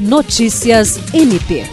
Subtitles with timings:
[0.00, 1.66] Notícias MP.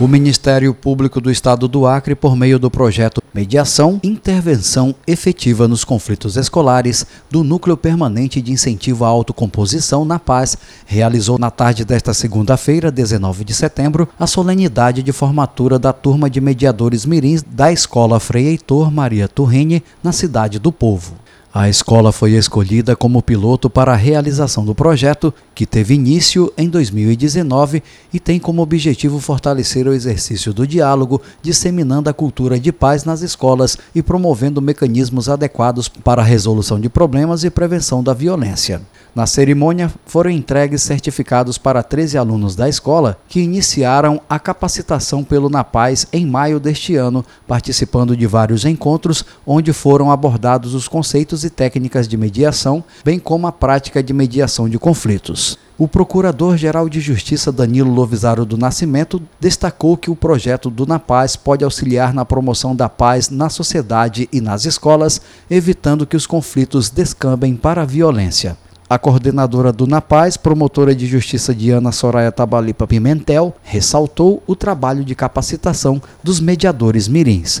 [0.00, 5.84] O Ministério Público do Estado do Acre, por meio do projeto Mediação, Intervenção Efetiva nos
[5.84, 12.12] Conflitos Escolares, do Núcleo Permanente de Incentivo à Autocomposição na Paz, realizou na tarde desta
[12.12, 18.18] segunda-feira, 19 de setembro, a solenidade de formatura da turma de mediadores mirins da Escola
[18.18, 21.14] Frei Heitor Maria Turrini, na Cidade do Povo.
[21.58, 26.68] A escola foi escolhida como piloto para a realização do projeto, que teve início em
[26.68, 27.82] 2019
[28.12, 33.22] e tem como objetivo fortalecer o exercício do diálogo, disseminando a cultura de paz nas
[33.22, 38.80] escolas e promovendo mecanismos adequados para a resolução de problemas e prevenção da violência.
[39.18, 45.50] Na cerimônia, foram entregues certificados para 13 alunos da escola que iniciaram a capacitação pelo
[45.50, 51.47] Napaz em maio deste ano, participando de vários encontros onde foram abordados os conceitos e
[51.50, 55.58] técnicas de mediação, bem como a prática de mediação de conflitos.
[55.78, 61.62] O Procurador-Geral de Justiça Danilo Lovisaro do Nascimento destacou que o projeto do Napaz pode
[61.62, 67.54] auxiliar na promoção da paz na sociedade e nas escolas, evitando que os conflitos descambem
[67.54, 68.56] para a violência.
[68.90, 75.14] A coordenadora do Napaz, promotora de justiça Diana Soraya Tabalipa Pimentel, ressaltou o trabalho de
[75.14, 77.60] capacitação dos mediadores mirins.